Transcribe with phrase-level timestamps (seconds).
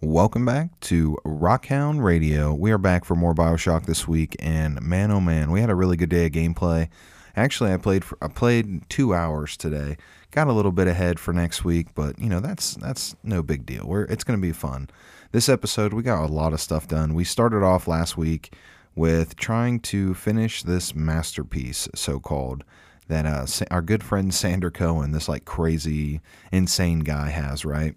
[0.00, 2.54] Welcome back to Rockhound Radio.
[2.54, 5.74] We are back for more Bioshock this week, and man, oh man, we had a
[5.74, 6.88] really good day of gameplay.
[7.34, 9.96] Actually, I played for, I played two hours today.
[10.30, 13.66] Got a little bit ahead for next week, but you know that's that's no big
[13.66, 13.88] deal.
[13.88, 14.88] We're, it's going to be fun.
[15.32, 17.12] This episode, we got a lot of stuff done.
[17.12, 18.54] We started off last week
[18.94, 22.62] with trying to finish this masterpiece, so called,
[23.08, 26.20] that uh, our good friend Sander Cohen, this like crazy,
[26.52, 27.96] insane guy, has right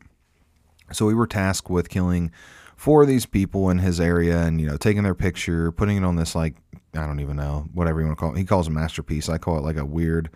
[0.92, 2.32] so we were tasked with killing
[2.76, 6.04] four of these people in his area and, you know, taking their picture, putting it
[6.04, 6.55] on this, like,
[6.95, 8.38] I don't even know, whatever you want to call it.
[8.38, 9.30] He calls it a masterpiece.
[9.30, 10.30] I call it like a weird,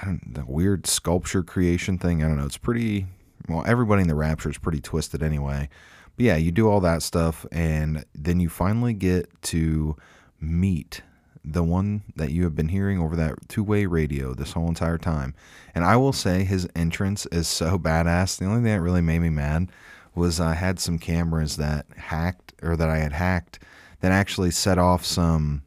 [0.00, 2.22] I don't, the weird sculpture creation thing.
[2.22, 2.46] I don't know.
[2.46, 3.06] It's pretty,
[3.48, 5.68] well, everybody in the Rapture is pretty twisted anyway.
[6.16, 9.96] But yeah, you do all that stuff and then you finally get to
[10.40, 11.02] meet
[11.46, 14.98] the one that you have been hearing over that two way radio this whole entire
[14.98, 15.34] time.
[15.74, 18.38] And I will say his entrance is so badass.
[18.38, 19.70] The only thing that really made me mad
[20.14, 23.60] was I had some cameras that hacked or that I had hacked
[24.00, 25.62] that actually set off some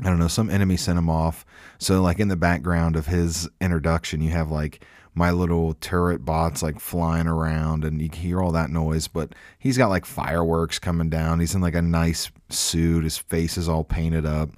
[0.00, 1.44] I don't know, some enemy sent him off.
[1.78, 4.82] So like in the background of his introduction, you have like
[5.14, 9.76] my little turret bots like flying around and you hear all that noise, but he's
[9.76, 11.40] got like fireworks coming down.
[11.40, 13.04] He's in like a nice suit.
[13.04, 14.50] His face is all painted up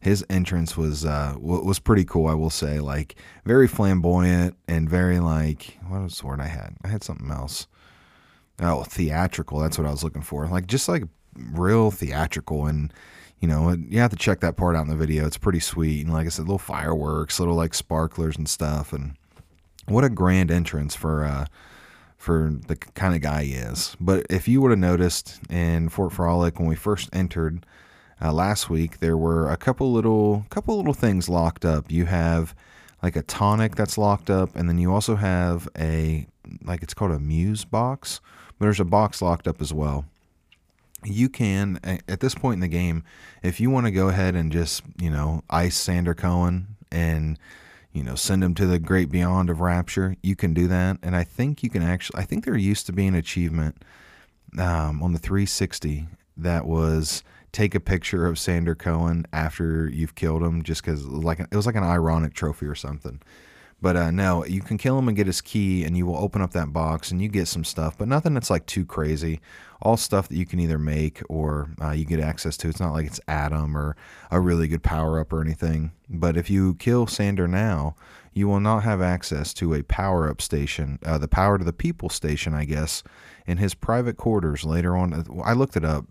[0.00, 2.26] his entrance was uh, was pretty cool.
[2.26, 6.76] I will say, like very flamboyant and very like what was the word I had?
[6.84, 7.66] I had something else.
[8.60, 9.60] Oh, theatrical.
[9.60, 10.46] That's what I was looking for.
[10.46, 11.04] Like just like
[11.36, 12.92] real theatrical and
[13.38, 15.26] you know you have to check that part out in the video.
[15.26, 18.92] It's pretty sweet and like I said, little fireworks, little like sparklers and stuff.
[18.92, 19.16] And
[19.86, 21.46] what a grand entrance for uh,
[22.16, 23.96] for the kind of guy he is.
[24.00, 27.64] But if you would have noticed in Fort Frolic when we first entered
[28.22, 31.90] uh, last week there were a couple little couple little things locked up.
[31.90, 32.54] You have
[33.02, 36.26] like a tonic that's locked up, and then you also have a
[36.64, 38.20] like it's called a muse box,
[38.58, 40.04] but there's a box locked up as well.
[41.04, 43.04] You can at this point in the game,
[43.42, 47.38] if you want to go ahead and just you know ice Sander Cohen and
[47.92, 50.98] you know send him to the great beyond of rapture, you can do that.
[51.02, 53.84] And I think you can actually, I think there used to be an achievement
[54.58, 57.22] um, on the 360 that was
[57.58, 61.66] take a picture of Sander Cohen after you've killed him, just because like it was
[61.66, 63.20] like an ironic trophy or something.
[63.82, 66.40] But uh, no, you can kill him and get his key, and you will open
[66.40, 69.40] up that box and you get some stuff, but nothing that's like too crazy.
[69.82, 72.68] All stuff that you can either make or uh, you get access to.
[72.68, 73.96] It's not like it's Adam or
[74.30, 75.90] a really good power up or anything.
[76.08, 77.96] But if you kill Sander now,
[78.32, 81.72] you will not have access to a power up station, uh, the power to the
[81.72, 83.02] people station, I guess,
[83.48, 85.24] in his private quarters later on.
[85.44, 86.06] I looked it up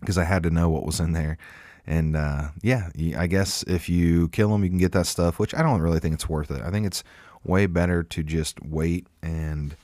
[0.00, 1.38] because I had to know what was in there.
[1.86, 5.54] And uh, yeah, I guess if you kill them, you can get that stuff, which
[5.54, 6.60] I don't really think it's worth it.
[6.62, 7.02] I think it's
[7.44, 9.74] way better to just wait and,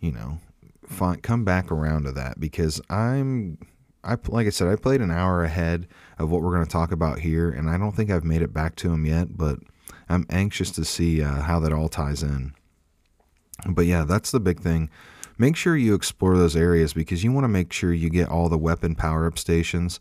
[0.00, 0.38] you know,
[0.86, 3.58] find, come back around to that because I'm,
[4.02, 5.86] I like I said, I played an hour ahead
[6.18, 8.52] of what we're going to talk about here, and I don't think I've made it
[8.52, 9.58] back to him yet, but
[10.08, 12.54] I'm anxious to see uh, how that all ties in.
[13.68, 14.90] But yeah, that's the big thing
[15.42, 18.48] make sure you explore those areas because you want to make sure you get all
[18.48, 19.98] the weapon power up stations.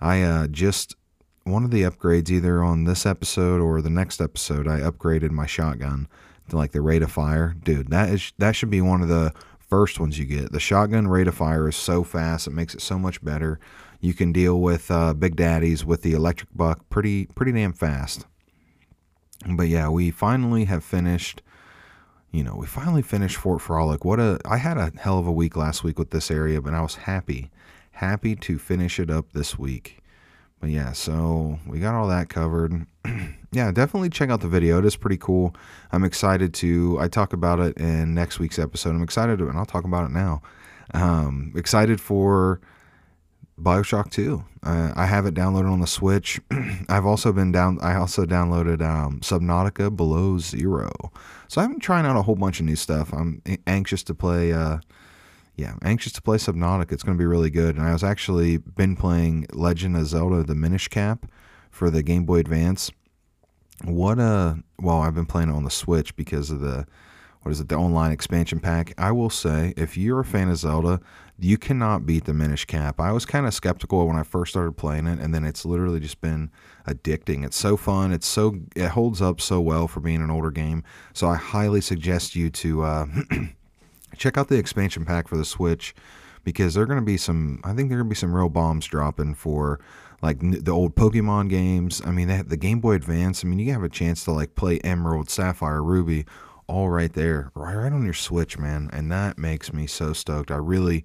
[0.00, 0.96] I uh, just
[1.44, 5.46] one of the upgrades either on this episode or the next episode I upgraded my
[5.46, 6.08] shotgun
[6.48, 7.54] to like the rate of fire.
[7.62, 10.50] Dude, that is that should be one of the first ones you get.
[10.50, 13.60] The shotgun rate of fire is so fast, it makes it so much better.
[14.00, 18.26] You can deal with uh, big daddies with the electric buck pretty pretty damn fast.
[19.48, 21.42] But yeah, we finally have finished
[22.32, 24.04] you know, we finally finished Fort Frolic.
[24.04, 26.74] What a I had a hell of a week last week with this area, but
[26.74, 27.50] I was happy,
[27.92, 29.98] happy to finish it up this week.
[30.60, 32.86] But yeah, so we got all that covered.
[33.52, 34.78] yeah, definitely check out the video.
[34.78, 35.54] It is pretty cool.
[35.90, 36.98] I'm excited to.
[37.00, 38.90] I talk about it in next week's episode.
[38.90, 40.42] I'm excited to, and I'll talk about it now.
[40.92, 42.60] Um, excited for
[43.60, 44.44] Bioshock 2.
[44.62, 46.40] Uh, I have it downloaded on the Switch.
[46.88, 47.78] I've also been down.
[47.80, 50.90] I also downloaded um, Subnautica Below Zero.
[51.48, 53.12] So I'm trying out a whole bunch of new stuff.
[53.12, 54.52] I'm anxious to play.
[54.52, 54.78] Uh,
[55.56, 56.92] yeah, anxious to play Subnautica.
[56.92, 57.76] It's going to be really good.
[57.76, 61.26] And I was actually been playing Legend of Zelda: The Minish Cap
[61.70, 62.90] for the Game Boy Advance.
[63.84, 66.86] What a well, I've been playing it on the Switch because of the
[67.42, 68.92] what is it, the online expansion pack.
[68.98, 71.00] I will say, if you're a fan of Zelda,
[71.38, 73.00] you cannot beat the Minish Cap.
[73.00, 76.00] I was kind of skeptical when I first started playing it, and then it's literally
[76.00, 76.50] just been
[76.86, 77.44] addicting.
[77.44, 78.12] It's so fun.
[78.12, 80.84] It's so it holds up so well for being an older game.
[81.14, 83.06] So I highly suggest you to uh,
[84.18, 85.94] check out the expansion pack for the Switch
[86.44, 87.60] because there are going to be some.
[87.64, 89.80] I think there are going to be some real bombs dropping for
[90.20, 92.02] like the old Pokemon games.
[92.04, 93.42] I mean, the Game Boy Advance.
[93.42, 96.26] I mean, you have a chance to like play Emerald, Sapphire, Ruby
[96.70, 98.88] all right there, right, on your Switch, man.
[98.92, 100.50] And that makes me so stoked.
[100.50, 101.04] I really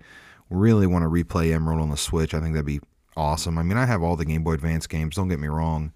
[0.51, 2.35] really want to replay Emerald on the Switch.
[2.35, 2.81] I think that'd be
[3.17, 3.57] awesome.
[3.57, 5.15] I mean, I have all the Game Boy Advance games.
[5.15, 5.91] Don't get me wrong,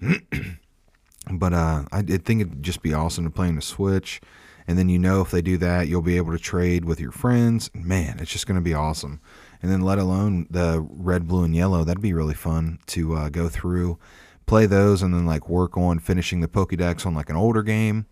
[1.30, 4.20] but uh, I think it'd just be awesome to play on the Switch.
[4.66, 7.12] And then you know if they do that, you'll be able to trade with your
[7.12, 7.70] friends.
[7.74, 9.20] Man, it's just going to be awesome.
[9.60, 11.84] And then let alone the red, blue, and yellow.
[11.84, 13.98] That'd be really fun to uh, go through,
[14.46, 18.06] play those, and then like work on finishing the Pokédex on like an older game.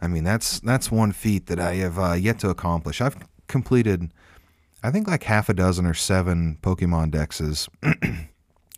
[0.00, 3.00] I mean, that's that's one feat that I have uh, yet to accomplish.
[3.00, 3.16] I've
[3.48, 4.12] completed,
[4.82, 7.68] I think, like half a dozen or seven Pokemon dexes.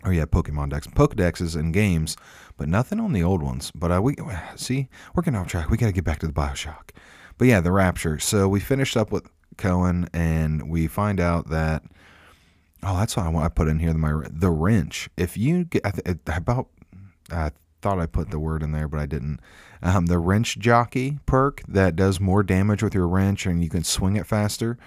[0.05, 2.17] oh yeah, Pokemon decks, Pokedexes and games,
[2.57, 3.71] but nothing on the old ones.
[3.75, 4.17] But uh, we
[4.57, 5.71] see we're getting off track.
[5.71, 6.91] We got to get back to the Bioshock.
[7.39, 8.19] But yeah, the Rapture.
[8.19, 9.27] So we finished up with
[9.57, 11.83] Cohen, and we find out that
[12.83, 13.45] oh, that's what I.
[13.45, 15.09] I put in here the my the wrench.
[15.17, 15.85] If you get
[16.27, 16.69] about,
[17.31, 19.41] I thought I put the word in there, but I didn't.
[19.83, 23.85] Um, the wrench jockey perk that does more damage with your wrench, and you can
[23.85, 24.79] swing it faster.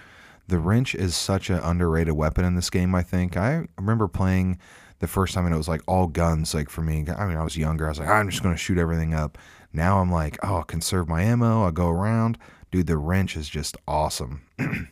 [0.47, 2.95] The wrench is such an underrated weapon in this game.
[2.95, 4.59] I think I remember playing
[5.00, 6.53] the first time and it was like all guns.
[6.53, 7.86] Like for me, I mean, I was younger.
[7.86, 9.38] I was like, I'm just going to shoot everything up.
[9.74, 11.63] Now I'm like, oh, I'll conserve my ammo.
[11.63, 12.38] I'll go around.
[12.71, 14.42] Dude, the wrench is just awesome.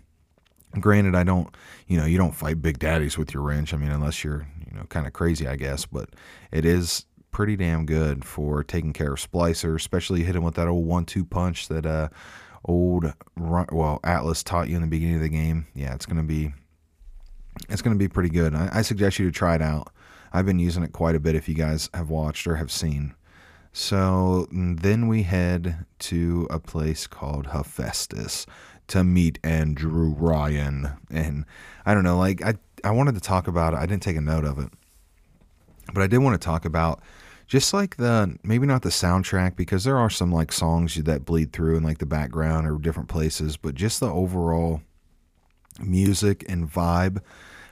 [0.79, 1.55] Granted, I don't,
[1.87, 3.73] you know, you don't fight big daddies with your wrench.
[3.73, 5.85] I mean, unless you're, you know, kind of crazy, I guess.
[5.85, 6.09] But
[6.51, 10.85] it is pretty damn good for taking care of Splicer, especially hitting with that old
[10.85, 12.07] one-two punch that uh
[12.65, 15.67] old well Atlas taught you in the beginning of the game.
[15.75, 16.53] Yeah, it's gonna be
[17.69, 18.55] it's gonna be pretty good.
[18.55, 19.89] I, I suggest you to try it out.
[20.31, 23.13] I've been using it quite a bit if you guys have watched or have seen.
[23.71, 28.45] So then we head to a place called Hephaestus
[28.87, 30.91] to meet Andrew Ryan.
[31.09, 31.45] And
[31.85, 33.77] I don't know, like I I wanted to talk about it.
[33.77, 34.69] I didn't take a note of it.
[35.93, 37.01] But I did want to talk about
[37.53, 41.53] just like the maybe not the soundtrack because there are some like songs that bleed
[41.53, 44.81] through in like the background or different places, but just the overall
[45.79, 47.21] music and vibe.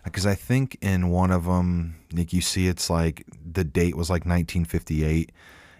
[0.03, 4.07] Because I think in one of them, Nick, you see it's like the date was
[4.07, 5.31] like 1958,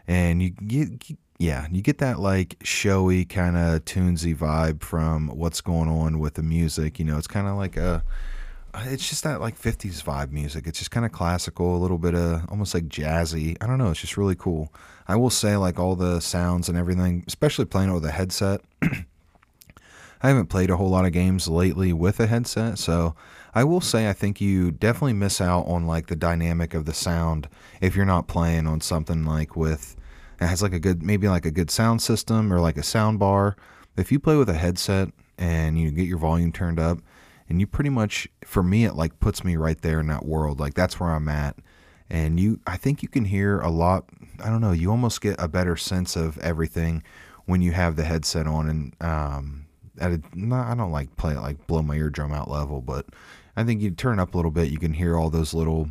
[0.08, 0.90] and you get
[1.38, 6.34] yeah, you get that like showy kind of tunesy vibe from what's going on with
[6.34, 6.98] the music.
[6.98, 8.04] You know, it's kind of like a
[8.76, 10.68] it's just that like 50s vibe music.
[10.68, 13.58] It's just kind of classical, a little bit of almost like jazzy.
[13.62, 13.92] I don't know.
[13.92, 14.74] It's just really cool.
[15.08, 18.62] I will say, like all the sounds and everything, especially playing it with a headset.
[18.82, 23.16] I haven't played a whole lot of games lately with a headset, so
[23.56, 26.94] I will say I think you definitely miss out on like the dynamic of the
[26.94, 27.50] sound
[27.82, 29.96] if you're not playing on something like with
[30.42, 33.20] it has like a good maybe like a good sound system or like a sound
[33.20, 33.56] bar.
[33.96, 36.98] If you play with a headset and you get your volume turned up,
[37.52, 40.62] and you pretty much for me it like puts me right there in that world.
[40.62, 41.58] Like that's where I'm at.
[42.10, 44.06] And you I think you can hear a lot
[44.42, 47.04] I don't know, you almost get a better sense of everything
[47.48, 49.66] when you have the headset on and um
[50.00, 50.22] at a,
[50.54, 53.08] I don't like play it like blow my eardrum out level, but
[53.58, 55.90] I think you turn up a little bit, you can hear all those little,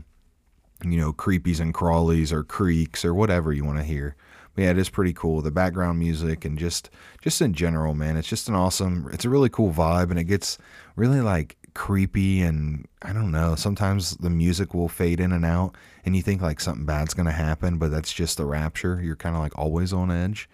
[0.82, 4.16] you know, creepies and crawlies or creaks or whatever you want to hear
[4.55, 5.41] but yeah, it is pretty cool.
[5.43, 9.08] The background music and just just in general, man, it's just an awesome.
[9.12, 10.58] It's a really cool vibe, and it gets
[10.97, 13.55] really like creepy and I don't know.
[13.55, 17.32] Sometimes the music will fade in and out, and you think like something bad's gonna
[17.32, 19.00] happen, but that's just the rapture.
[19.02, 20.49] You're kind of like always on edge.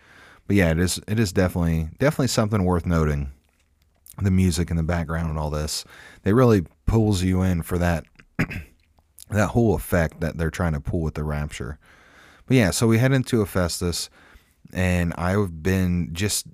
[0.46, 3.32] But yeah, it is it is definitely definitely something worth noting.
[4.20, 5.84] The music and the background and all this,
[6.24, 8.04] it really pulls you in for that
[9.30, 11.78] that whole effect that they're trying to pull with the rapture.
[12.46, 14.08] But yeah, so we head into Hephaestus,
[14.72, 16.46] and I've been just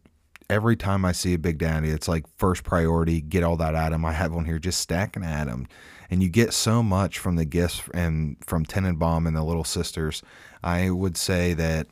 [0.53, 4.05] every time I see a Big Daddy, it's like first priority, get all that Adam.
[4.05, 5.67] I have on here just stacking Adam.
[6.11, 10.23] And you get so much from the gifts and from Tenenbaum and the Little Sisters.
[10.63, 11.87] I would say that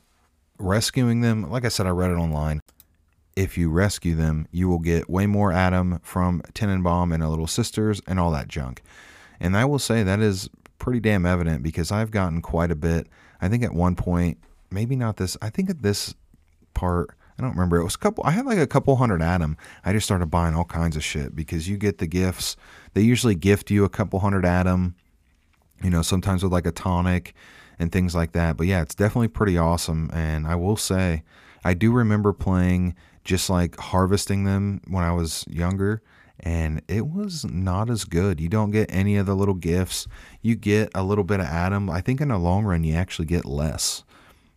[0.59, 2.61] rescuing them, like I said, I read it online.
[3.35, 7.47] If you rescue them, you will get way more Adam from Tenenbaum and the Little
[7.47, 8.83] Sisters and all that junk.
[9.39, 10.49] And I will say that is
[10.81, 13.07] pretty damn evident because I've gotten quite a bit
[13.41, 14.37] I think at one point,
[14.69, 15.35] maybe not this.
[15.41, 16.13] I think at this
[16.73, 17.77] part, I don't remember.
[17.77, 18.23] It was a couple.
[18.23, 19.57] I had like a couple hundred Adam.
[19.83, 22.55] I just started buying all kinds of shit because you get the gifts.
[22.93, 24.95] They usually gift you a couple hundred Adam.
[25.83, 27.33] You know, sometimes with like a tonic
[27.79, 28.57] and things like that.
[28.57, 30.11] But yeah, it's definitely pretty awesome.
[30.13, 31.23] And I will say,
[31.65, 36.03] I do remember playing just like harvesting them when I was younger
[36.41, 38.41] and it was not as good.
[38.41, 40.07] You don't get any of the little gifts.
[40.41, 41.89] You get a little bit of Adam.
[41.89, 44.03] I think in the long run you actually get less.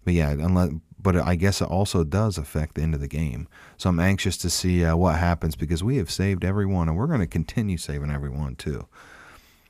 [0.05, 0.71] But yeah, unless
[1.05, 3.47] but I guess it also does affect the end of the game.
[3.77, 7.07] So I'm anxious to see uh, what happens because we have saved everyone and we're
[7.07, 8.89] going to continue saving everyone too.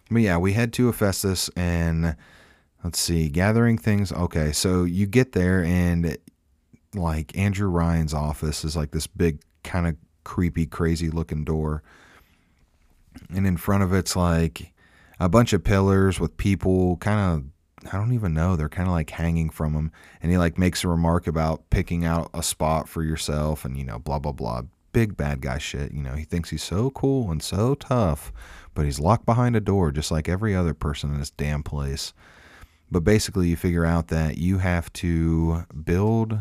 [0.08, 2.14] But yeah, we head to Hephaestus and
[2.84, 4.12] let's see, gathering things.
[4.12, 6.16] Okay, so you get there and
[6.94, 11.82] like Andrew Ryan's office is like this big kind of creepy, crazy looking door
[13.34, 14.72] and in front of it's like
[15.20, 17.44] a bunch of pillars with people kind of
[17.92, 18.56] I don't even know.
[18.56, 19.92] They're kind of like hanging from him.
[20.22, 23.84] And he like makes a remark about picking out a spot for yourself and, you
[23.84, 24.62] know, blah, blah, blah.
[24.92, 25.92] Big bad guy shit.
[25.92, 28.32] You know, he thinks he's so cool and so tough,
[28.74, 32.12] but he's locked behind a door just like every other person in this damn place.
[32.90, 36.38] But basically, you figure out that you have to build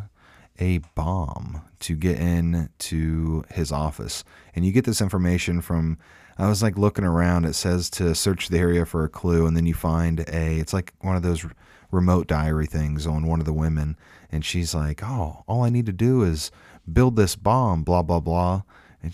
[0.59, 4.23] a bomb to get in to his office.
[4.55, 5.97] And you get this information from
[6.37, 7.45] I was like looking around.
[7.45, 10.59] It says to search the area for a clue, and then you find a.
[10.59, 11.45] It's like one of those
[11.91, 13.97] remote diary things on one of the women,
[14.31, 16.51] and she's like, "Oh, all I need to do is
[16.91, 18.63] build this bomb." Blah blah blah,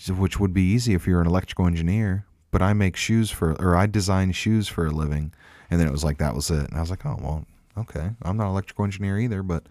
[0.07, 2.25] which would be easy if you're an electrical engineer.
[2.51, 5.33] But I make shoes for, or I design shoes for a living.
[5.69, 7.45] And then it was like that was it, and I was like, "Oh well,
[7.77, 8.11] okay.
[8.23, 9.67] I'm not an electrical engineer either, but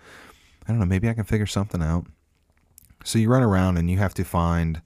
[0.67, 0.87] I don't know.
[0.87, 2.07] Maybe I can figure something out."
[3.05, 4.83] So you run around and you have to find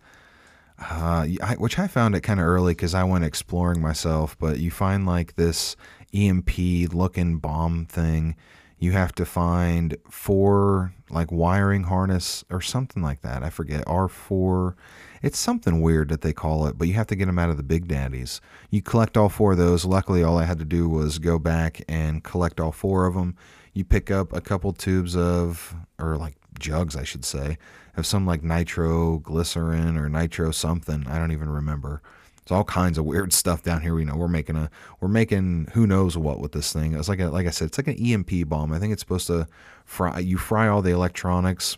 [0.90, 4.36] uh, I, which I found it kind of early because I went exploring myself.
[4.38, 5.76] But you find like this
[6.14, 8.36] EMP looking bomb thing.
[8.78, 13.42] You have to find four like wiring harness or something like that.
[13.42, 14.74] I forget R4.
[15.22, 17.58] It's something weird that they call it, but you have to get them out of
[17.58, 18.40] the big daddies.
[18.70, 19.84] You collect all four of those.
[19.84, 23.36] Luckily, all I had to do was go back and collect all four of them.
[23.72, 27.58] You pick up a couple tubes of, or like jugs, I should say,
[27.96, 31.06] of some like nitroglycerin or nitro something.
[31.06, 32.02] I don't even remember.
[32.42, 33.98] It's all kinds of weird stuff down here.
[33.98, 36.94] You know, we're making a we're making who knows what with this thing.
[36.94, 38.72] It's like a, like I said, it's like an EMP bomb.
[38.72, 39.46] I think it's supposed to
[39.84, 40.18] fry.
[40.18, 41.76] You fry all the electronics,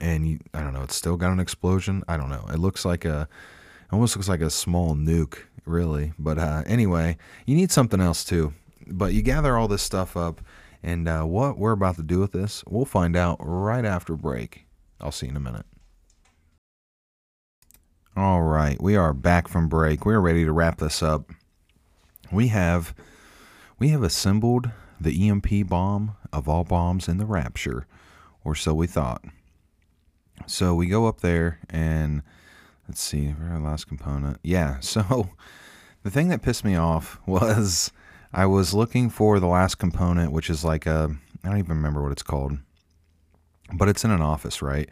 [0.00, 0.82] and you I don't know.
[0.82, 2.02] It's still got an explosion.
[2.08, 2.46] I don't know.
[2.52, 3.28] It looks like a
[3.92, 6.12] almost looks like a small nuke, really.
[6.18, 8.54] But uh, anyway, you need something else too.
[8.86, 10.40] But you gather all this stuff up,
[10.82, 14.66] and uh, what we're about to do with this, we'll find out right after break.
[15.00, 15.66] I'll see you in a minute.
[18.16, 20.04] All right, we are back from break.
[20.04, 21.30] We're ready to wrap this up.
[22.32, 22.94] We have
[23.78, 24.70] we have assembled
[25.00, 27.86] the EMP bomb of all bombs in the Rapture,
[28.44, 29.24] or so we thought.
[30.46, 32.22] So we go up there and
[32.88, 34.38] let's see, our last component.
[34.42, 35.30] Yeah, so
[36.02, 37.92] the thing that pissed me off was
[38.32, 42.02] I was looking for the last component, which is like a I don't even remember
[42.02, 42.58] what it's called
[43.72, 44.88] but it's in an office, right?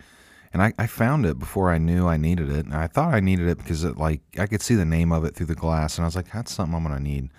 [0.53, 2.65] And I, I found it before I knew I needed it.
[2.65, 5.25] And I thought I needed it because it like I could see the name of
[5.25, 7.31] it through the glass, and I was like, that's something I'm gonna need.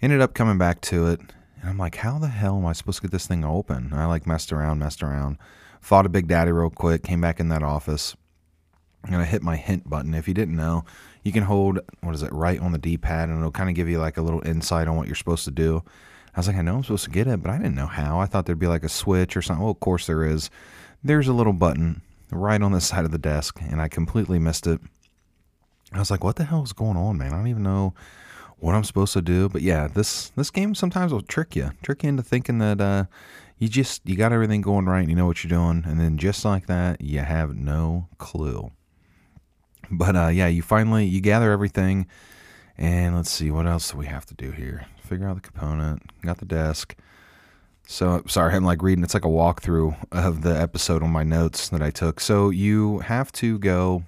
[0.00, 1.20] Ended up coming back to it,
[1.60, 3.88] and I'm like, how the hell am I supposed to get this thing open?
[3.92, 5.38] And I like messed around, messed around,
[5.80, 8.16] fought a Big Daddy real quick, came back in that office,
[9.04, 10.14] and I hit my hint button.
[10.14, 10.84] If you didn't know,
[11.22, 13.88] you can hold what is it right on the D-pad, and it'll kind of give
[13.88, 15.82] you like a little insight on what you're supposed to do.
[16.34, 18.18] I was like, I know I'm supposed to get it, but I didn't know how.
[18.18, 19.62] I thought there'd be like a switch or something.
[19.62, 20.50] Well, of course there is.
[21.04, 22.00] There's a little button
[22.30, 24.80] right on the side of the desk, and I completely missed it.
[25.92, 27.32] I was like, what the hell is going on, man?
[27.32, 27.92] I don't even know
[28.62, 29.48] what I'm supposed to do.
[29.48, 33.04] But yeah, this this game sometimes will trick you, trick you into thinking that uh,
[33.58, 36.16] you just you got everything going right, and you know what you're doing, and then
[36.16, 38.70] just like that, you have no clue.
[39.92, 42.06] But uh, yeah, you finally you gather everything,
[42.76, 46.02] and let's see what else do we have to do here figure out the component,
[46.22, 46.96] got the desk.
[47.86, 49.04] So sorry, I'm like reading.
[49.04, 52.18] It's like a walkthrough of the episode on my notes that I took.
[52.18, 54.04] So you have to go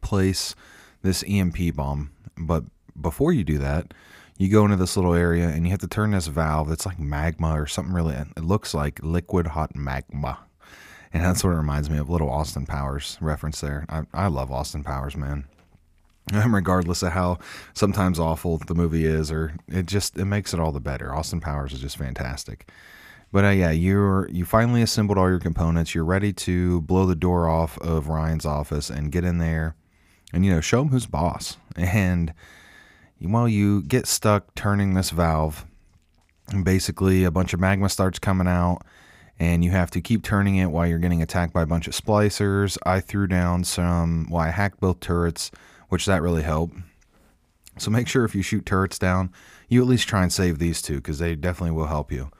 [0.00, 0.54] place
[1.02, 2.62] this EMP bomb, but
[3.00, 3.92] before you do that,
[4.38, 6.70] you go into this little area and you have to turn this valve.
[6.70, 8.14] It's like magma or something really.
[8.14, 10.38] It looks like liquid hot magma,
[11.12, 12.08] and that's what it reminds me of.
[12.08, 13.84] Little Austin Powers reference there.
[13.88, 15.44] I, I love Austin Powers, man.
[16.46, 17.38] regardless of how
[17.74, 21.40] sometimes awful the movie is or it just it makes it all the better austin
[21.40, 22.68] powers is just fantastic
[23.32, 27.16] but uh, yeah you're you finally assembled all your components you're ready to blow the
[27.16, 29.74] door off of ryan's office and get in there
[30.32, 32.32] and you know show him who's boss and
[33.18, 35.64] while you get stuck turning this valve
[36.50, 38.82] and basically a bunch of magma starts coming out
[39.40, 41.94] and you have to keep turning it while you're getting attacked by a bunch of
[41.94, 45.50] splicers i threw down some well i hacked both turrets
[45.90, 46.76] which that really helped.
[47.76, 49.32] So make sure if you shoot turrets down,
[49.68, 52.30] you at least try and save these two because they definitely will help you.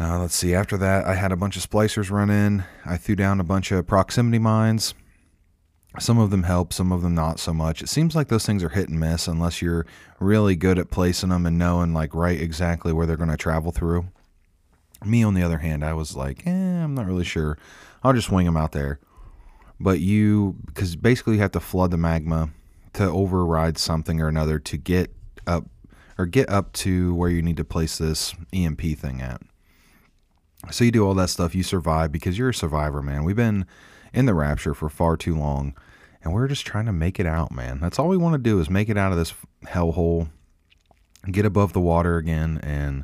[0.00, 0.54] Uh, let's see.
[0.54, 2.64] After that, I had a bunch of splicers run in.
[2.84, 4.94] I threw down a bunch of proximity mines.
[5.98, 7.82] Some of them help, some of them not so much.
[7.82, 9.84] It seems like those things are hit and miss unless you're
[10.18, 13.72] really good at placing them and knowing like right exactly where they're going to travel
[13.72, 14.08] through.
[15.04, 17.58] Me, on the other hand, I was like, eh, I'm not really sure.
[18.02, 19.00] I'll just wing them out there
[19.82, 22.50] but you because basically you have to flood the magma
[22.92, 25.12] to override something or another to get
[25.46, 25.66] up
[26.16, 29.42] or get up to where you need to place this EMP thing at.
[30.70, 33.24] So you do all that stuff, you survive because you're a survivor, man.
[33.24, 33.66] We've been
[34.12, 35.74] in the rapture for far too long.
[36.22, 37.80] And we're just trying to make it out, man.
[37.80, 40.30] That's all we want to do is make it out of this hellhole,
[41.28, 43.02] get above the water again, and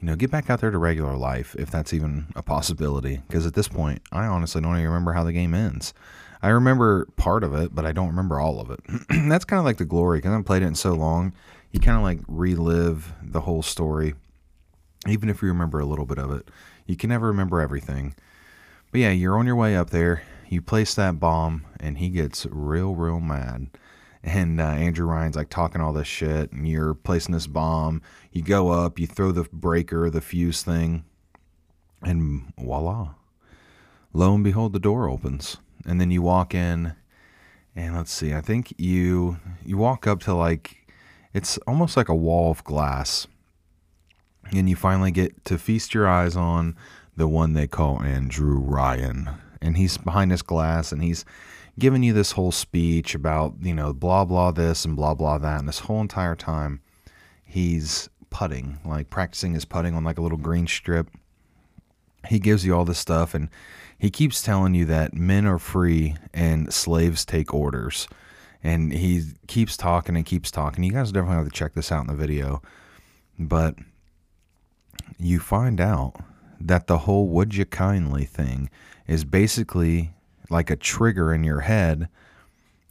[0.00, 3.22] you know, get back out there to regular life if that's even a possibility.
[3.26, 5.92] Because at this point, I honestly don't even remember how the game ends.
[6.40, 8.80] I remember part of it, but I don't remember all of it.
[9.28, 11.32] that's kind of like the glory because I played it in so long.
[11.72, 14.14] You kind of like relive the whole story,
[15.06, 16.48] even if you remember a little bit of it.
[16.86, 18.14] You can never remember everything.
[18.92, 20.22] But yeah, you're on your way up there.
[20.48, 23.66] You place that bomb, and he gets real, real mad.
[24.22, 28.02] And uh, Andrew Ryan's like talking all this shit, and you're placing this bomb.
[28.32, 31.04] You go up, you throw the breaker, the fuse thing,
[32.02, 33.14] and voila.
[34.12, 35.58] Lo and behold, the door opens
[35.88, 36.94] and then you walk in
[37.74, 40.86] and let's see i think you you walk up to like
[41.32, 43.26] it's almost like a wall of glass
[44.52, 46.76] and you finally get to feast your eyes on
[47.16, 51.24] the one they call andrew ryan and he's behind this glass and he's
[51.78, 55.60] giving you this whole speech about you know blah blah this and blah blah that
[55.60, 56.80] and this whole entire time
[57.44, 61.08] he's putting like practicing his putting on like a little green strip
[62.26, 63.48] he gives you all this stuff and
[63.98, 68.06] he keeps telling you that men are free and slaves take orders.
[68.62, 70.84] And he keeps talking and keeps talking.
[70.84, 72.62] You guys definitely have to check this out in the video.
[73.38, 73.76] But
[75.18, 76.14] you find out
[76.60, 78.70] that the whole would you kindly thing
[79.06, 80.12] is basically
[80.50, 82.08] like a trigger in your head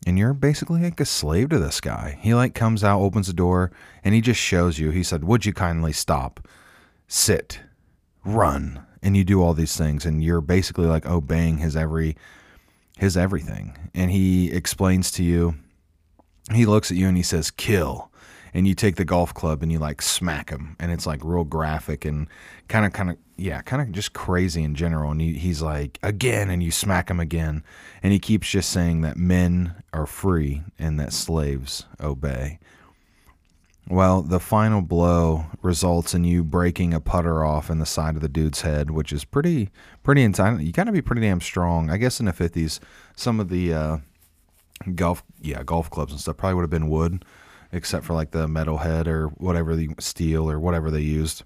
[0.05, 2.17] and you're basically like a slave to this guy.
[2.21, 3.71] He like comes out, opens the door,
[4.03, 4.91] and he just shows you.
[4.91, 6.47] He said, "Would you kindly stop,
[7.07, 7.59] sit,
[8.23, 12.15] run, and you do all these things and you're basically like obeying his every
[12.97, 13.77] his everything.
[13.93, 15.55] And he explains to you
[16.53, 18.11] he looks at you and he says kill
[18.57, 21.43] and you take the golf club and you like smack him and it's like real
[21.43, 22.27] graphic and
[22.67, 25.99] kind of kind of yeah kind of just crazy in general and he, he's like
[26.01, 27.63] again and you smack him again
[28.01, 32.57] and he keeps just saying that men are free and that slaves obey
[33.89, 38.21] well, the final blow results in you breaking a putter off in the side of
[38.21, 39.69] the dude's head, which is pretty
[40.03, 40.61] pretty intense.
[40.61, 41.89] You got to be pretty damn strong.
[41.89, 42.81] I guess in the fifties,
[43.15, 43.97] some of the uh,
[44.93, 47.23] golf yeah golf clubs and stuff probably would have been wood,
[47.71, 51.43] except for like the metal head or whatever the steel or whatever they used.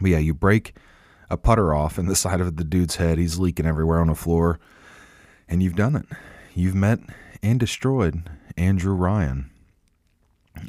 [0.00, 0.76] But yeah, you break
[1.30, 3.18] a putter off in the side of the dude's head.
[3.18, 4.58] He's leaking everywhere on the floor,
[5.48, 6.06] and you've done it.
[6.54, 7.00] You've met
[7.42, 9.50] and destroyed Andrew Ryan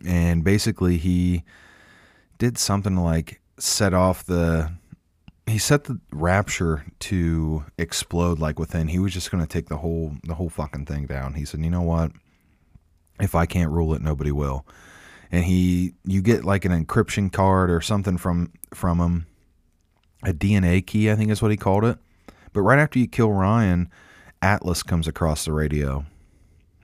[0.05, 1.43] and basically he
[2.37, 4.71] did something like set off the
[5.47, 9.77] he set the rapture to explode like within he was just going to take the
[9.77, 12.11] whole the whole fucking thing down he said you know what
[13.19, 14.65] if i can't rule it nobody will.
[15.31, 19.27] And he you get like an encryption card or something from from him.
[20.23, 21.97] A dna key i think is what he called it.
[22.53, 23.89] But right after you kill ryan
[24.41, 26.05] atlas comes across the radio.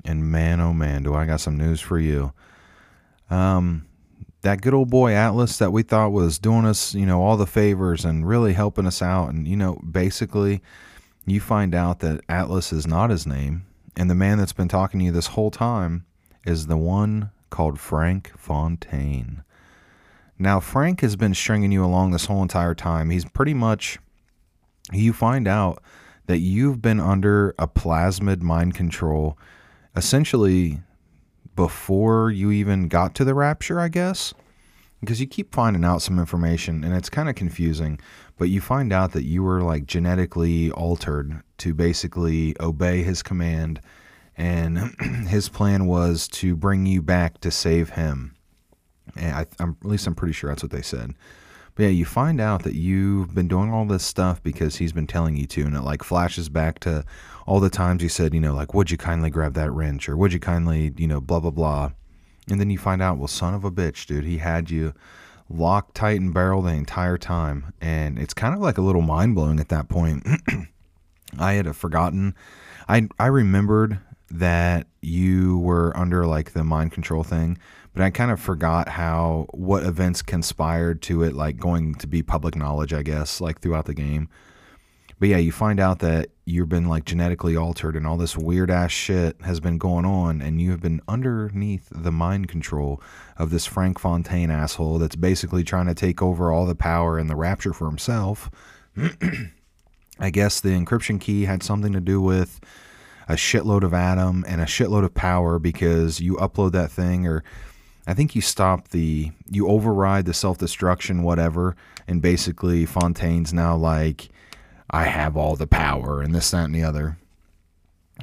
[0.03, 2.33] And man oh man do i got some news for you.
[3.29, 3.85] Um,
[4.41, 7.45] that good old boy Atlas that we thought was doing us, you know, all the
[7.45, 9.29] favors and really helping us out.
[9.29, 10.61] And, you know, basically,
[11.25, 13.65] you find out that Atlas is not his name.
[13.95, 16.05] And the man that's been talking to you this whole time
[16.45, 19.43] is the one called Frank Fontaine.
[20.39, 23.11] Now, Frank has been stringing you along this whole entire time.
[23.11, 23.99] He's pretty much,
[24.91, 25.83] you find out
[26.25, 29.37] that you've been under a plasmid mind control
[29.95, 30.79] essentially
[31.55, 34.33] before you even got to the rapture, I guess.
[34.99, 37.99] Because you keep finding out some information and it's kind of confusing,
[38.37, 43.81] but you find out that you were like genetically altered to basically obey his command,
[44.41, 44.95] and
[45.27, 48.35] his plan was to bring you back to save him.
[49.15, 51.13] I, at least I'm pretty sure that's what they said.
[51.75, 55.05] But yeah, you find out that you've been doing all this stuff because he's been
[55.05, 57.05] telling you to, and it like flashes back to
[57.45, 60.17] all the times he said, you know, like, would you kindly grab that wrench or
[60.17, 61.91] would you kindly, you know, blah, blah, blah.
[62.49, 64.95] And then you find out, well, son of a bitch, dude, he had you
[65.49, 67.73] locked tight and barrel the entire time.
[67.79, 70.25] And it's kind of like a little mind blowing at that point.
[71.39, 72.33] I had forgotten.
[72.89, 73.99] I, I remembered
[74.31, 77.57] that you were under like the mind control thing,
[77.93, 82.23] but I kind of forgot how what events conspired to it like going to be
[82.23, 84.29] public knowledge, I guess, like throughout the game.
[85.19, 88.71] But yeah, you find out that you've been like genetically altered and all this weird
[88.71, 92.99] ass shit has been going on and you have been underneath the mind control
[93.37, 97.29] of this Frank Fontaine asshole that's basically trying to take over all the power and
[97.29, 98.49] the rapture for himself.
[100.19, 102.59] I guess the encryption key had something to do with
[103.27, 107.43] a shitload of Adam and a shitload of power because you upload that thing or
[108.07, 111.75] I think you stop the you override the self-destruction whatever
[112.07, 114.29] and basically Fontaine's now like
[114.91, 117.17] I have all the power and this, that, and the other.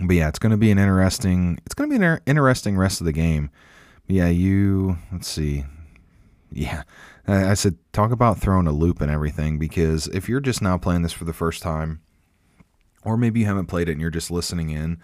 [0.00, 1.58] But yeah, it's going to be an interesting.
[1.64, 3.50] It's going to be an interesting rest of the game.
[4.06, 4.98] Yeah, you.
[5.11, 5.64] Let's see.
[6.52, 6.82] Yeah,
[7.26, 11.02] I said talk about throwing a loop and everything because if you're just now playing
[11.02, 12.00] this for the first time,
[13.04, 14.98] or maybe you haven't played it and you're just listening in,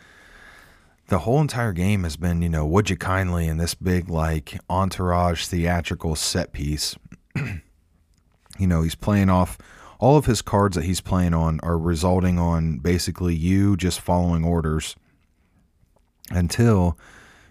[1.08, 4.58] the whole entire game has been, you know, would you kindly in this big like
[4.70, 6.96] entourage theatrical set piece.
[7.36, 9.58] you know, he's playing off
[9.98, 14.44] all of his cards that he's playing on are resulting on basically you just following
[14.44, 14.96] orders
[16.30, 16.98] until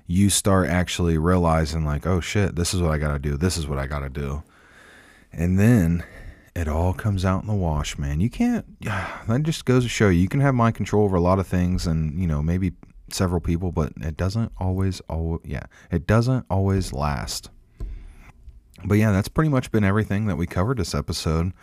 [0.08, 3.38] you start actually realizing like, oh shit, this is what I got to do.
[3.38, 4.44] This is what I got to do.
[5.32, 6.04] And then
[6.56, 8.20] it all comes out in the wash, man.
[8.20, 11.22] You can't that just goes to show you you can have mind control over a
[11.22, 12.74] lot of things and, you know, maybe
[13.10, 17.50] several people, but it doesn't always always yeah, it doesn't always last.
[18.86, 21.54] But yeah, that's pretty much been everything that we covered this episode.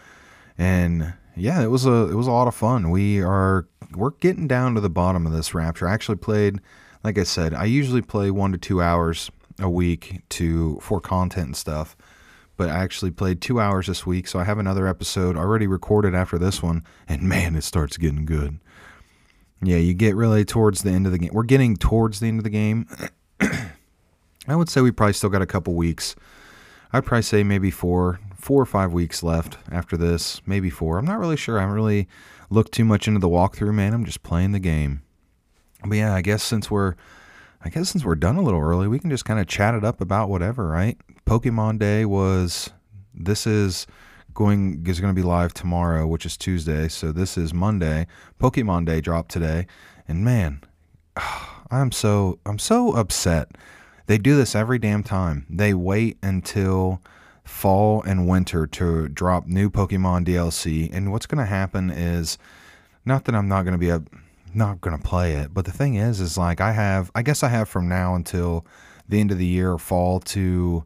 [0.56, 2.90] And yeah, it was a it was a lot of fun.
[2.90, 5.88] We are we're getting down to the bottom of this rapture.
[5.88, 6.60] I actually played
[7.02, 11.46] like I said, I usually play 1 to 2 hours a week to for content
[11.46, 11.96] and stuff.
[12.60, 16.14] But I actually played 2 hours this week, so I have another episode already recorded
[16.14, 18.58] after this one, and man, it starts getting good.
[19.62, 21.30] Yeah, you get really towards the end of the game.
[21.32, 22.86] We're getting towards the end of the game.
[24.46, 26.14] I would say we probably still got a couple weeks.
[26.92, 30.42] I'd probably say maybe four, four or five weeks left after this.
[30.44, 30.98] Maybe four.
[30.98, 31.56] I'm not really sure.
[31.56, 32.08] I haven't really
[32.50, 33.94] looked too much into the walkthrough, man.
[33.94, 35.00] I'm just playing the game.
[35.82, 36.94] But yeah, I guess since we're,
[37.64, 39.82] I guess since we're done a little early, we can just kind of chat it
[39.82, 40.98] up about whatever, right?
[41.30, 42.70] Pokemon Day was.
[43.14, 43.86] This is
[44.34, 46.88] going is going to be live tomorrow, which is Tuesday.
[46.88, 48.08] So this is Monday.
[48.40, 49.68] Pokemon Day dropped today,
[50.08, 50.60] and man,
[51.70, 53.52] I'm so I'm so upset.
[54.06, 55.46] They do this every damn time.
[55.48, 57.00] They wait until
[57.44, 62.38] fall and winter to drop new Pokemon DLC, and what's going to happen is
[63.04, 64.02] not that I'm not going to be a
[64.52, 67.44] not going to play it, but the thing is is like I have I guess
[67.44, 68.66] I have from now until
[69.08, 70.82] the end of the year fall to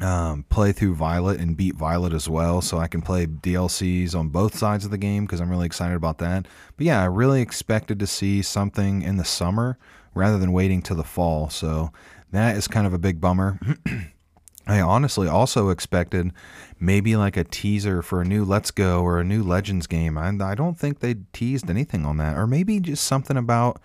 [0.00, 4.28] um, play through Violet and beat Violet as well, so I can play DLCs on
[4.28, 6.46] both sides of the game because I'm really excited about that.
[6.76, 9.78] But yeah, I really expected to see something in the summer
[10.14, 11.90] rather than waiting till the fall, so
[12.32, 13.58] that is kind of a big bummer.
[14.66, 16.30] I honestly also expected
[16.78, 20.18] maybe like a teaser for a new Let's Go or a new Legends game.
[20.18, 23.80] I, I don't think they teased anything on that, or maybe just something about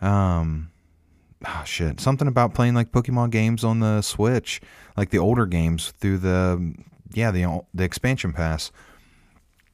[0.00, 0.70] um,
[1.46, 4.60] oh shit, something about playing like Pokemon games on the Switch,
[4.96, 6.74] like the older games through the
[7.12, 8.70] yeah the the expansion pass.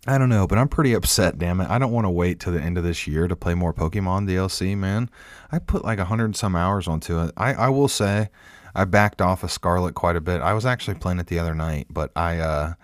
[0.07, 1.38] I don't know, but I'm pretty upset.
[1.38, 3.55] Damn it, I don't want to wait till the end of this year to play
[3.55, 4.77] more Pokemon DLC.
[4.77, 5.09] Man,
[5.50, 7.33] I put like a hundred some hours onto it.
[7.37, 8.29] I I will say,
[8.74, 10.42] I backed off of Scarlet quite a bit.
[10.42, 12.74] I was actually playing it the other night, but I uh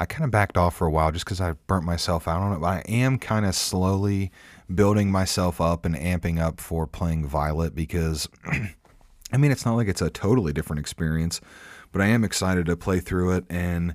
[0.00, 2.52] I kind of backed off for a while just because I burnt myself out on
[2.54, 2.60] it.
[2.60, 4.32] But I am kind of slowly
[4.72, 8.28] building myself up and amping up for playing Violet because,
[9.32, 11.40] I mean, it's not like it's a totally different experience,
[11.90, 13.94] but I am excited to play through it and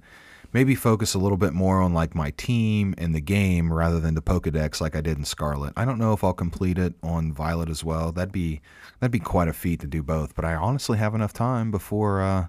[0.54, 4.16] maybe focus a little bit more on like my team and the game rather than
[4.16, 5.74] the Pokedex like I did in Scarlet.
[5.76, 8.12] I don't know if I'll complete it on Violet as well.
[8.12, 8.62] That'd be
[9.00, 12.22] that'd be quite a feat to do both, but I honestly have enough time before
[12.22, 12.48] uh,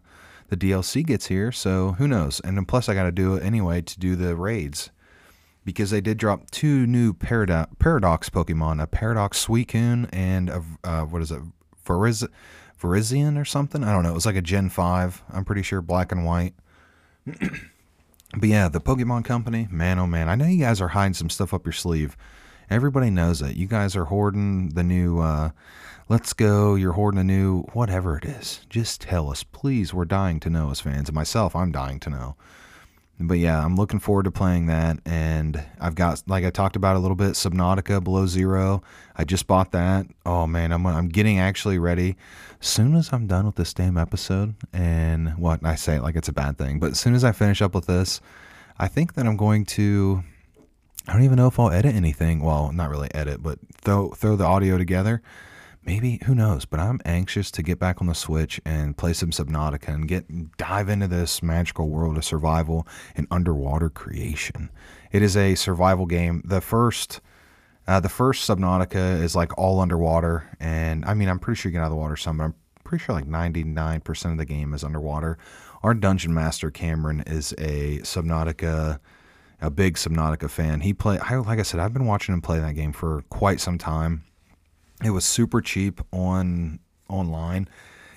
[0.48, 2.40] the DLC gets here, so who knows?
[2.40, 4.90] And then plus I got to do it anyway to do the raids
[5.68, 11.02] because they did drop two new Paradox, Paradox Pokemon, a Paradox Suicune and a uh,
[11.02, 11.42] what is it,
[11.84, 12.26] Veriz,
[12.80, 13.84] Virizion or something.
[13.84, 14.12] I don't know.
[14.12, 15.22] It was like a Gen Five.
[15.30, 16.54] I'm pretty sure black and white.
[17.26, 21.28] but yeah, the Pokemon Company, man, oh man, I know you guys are hiding some
[21.28, 22.16] stuff up your sleeve.
[22.70, 23.54] Everybody knows it.
[23.54, 25.20] You guys are hoarding the new.
[25.20, 25.50] Uh,
[26.08, 26.74] Let's go.
[26.74, 28.62] You're hoarding a new whatever it is.
[28.70, 29.92] Just tell us, please.
[29.92, 32.36] We're dying to know as fans, and myself, I'm dying to know
[33.20, 34.98] but yeah, I'm looking forward to playing that.
[35.04, 38.82] And I've got, like I talked about a little bit, Subnautica Below Zero.
[39.16, 40.06] I just bought that.
[40.24, 42.16] Oh man, I'm I'm getting actually ready.
[42.60, 46.16] As soon as I'm done with this damn episode, and what I say it like
[46.16, 48.20] it's a bad thing, but as soon as I finish up with this,
[48.78, 50.22] I think that I'm going to.
[51.08, 52.40] I don't even know if I'll edit anything.
[52.40, 55.22] Well, not really edit, but throw throw the audio together
[55.84, 59.30] maybe who knows but i'm anxious to get back on the switch and play some
[59.30, 62.86] subnautica and get dive into this magical world of survival
[63.16, 64.70] and underwater creation.
[65.10, 66.42] It is a survival game.
[66.44, 67.20] The first
[67.86, 71.72] uh, the first subnautica is like all underwater and i mean i'm pretty sure you
[71.74, 74.72] get out of the water some but i'm pretty sure like 99% of the game
[74.72, 75.36] is underwater.
[75.82, 78.98] Our dungeon master cameron is a subnautica
[79.60, 80.80] a big subnautica fan.
[80.80, 83.60] He play I, like i said i've been watching him play that game for quite
[83.60, 84.24] some time
[85.04, 87.68] it was super cheap on online.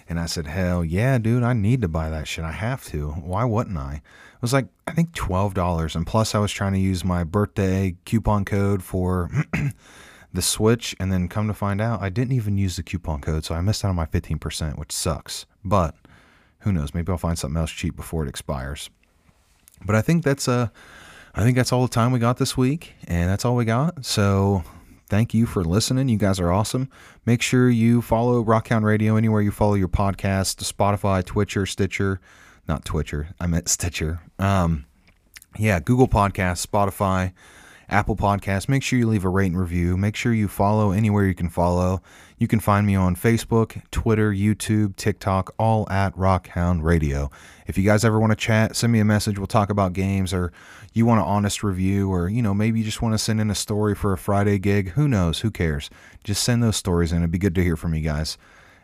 [0.09, 2.43] And I said, hell yeah, dude, I need to buy that shit.
[2.43, 3.11] I have to.
[3.11, 3.95] Why wouldn't I?
[3.95, 5.95] It was like, I think $12.
[5.95, 9.31] And plus, I was trying to use my birthday coupon code for
[10.33, 13.45] the Switch, and then come to find out, I didn't even use the coupon code,
[13.45, 15.45] so I missed out on my 15%, which sucks.
[15.63, 15.95] But
[16.59, 16.93] who knows?
[16.93, 18.89] Maybe I'll find something else cheap before it expires.
[19.85, 20.67] But I think that's uh,
[21.33, 24.05] I think that's all the time we got this week, and that's all we got.
[24.05, 24.63] So
[25.11, 26.07] thank you for listening.
[26.07, 26.89] You guys are awesome.
[27.25, 32.21] Make sure you follow Rockhound Radio anywhere you follow your podcast, Spotify, Twitcher, Stitcher,
[32.65, 33.35] not Twitcher.
[33.37, 34.21] I meant Stitcher.
[34.39, 34.85] Um,
[35.59, 37.33] yeah, Google Podcasts, Spotify.
[37.89, 38.69] Apple Podcasts.
[38.69, 39.97] Make sure you leave a rate and review.
[39.97, 42.01] Make sure you follow anywhere you can follow.
[42.37, 47.29] You can find me on Facebook, Twitter, YouTube, TikTok, all at Rockhound Radio.
[47.67, 49.37] If you guys ever want to chat, send me a message.
[49.37, 50.53] We'll talk about games or
[50.93, 53.49] you want an honest review or, you know, maybe you just want to send in
[53.49, 54.89] a story for a Friday gig.
[54.91, 55.39] Who knows?
[55.39, 55.89] Who cares?
[56.23, 57.19] Just send those stories in.
[57.19, 58.37] It'd be good to hear from you guys.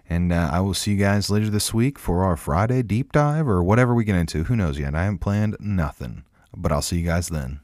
[0.10, 3.48] And uh, I will see you guys later this week for our Friday deep dive
[3.48, 4.46] or whatever we get into.
[4.46, 4.96] Who knows yet?
[4.96, 6.24] I haven't planned nothing.
[6.56, 7.60] But I'll see you guys then.